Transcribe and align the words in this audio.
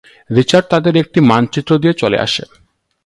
Richard 0.29 0.65
তাদের 0.69 0.93
একটি 0.95 1.19
মানচিত্র 1.21 1.71
দিয়ে 1.77 1.93
চলে 1.93 2.17
আসে। 2.19 2.43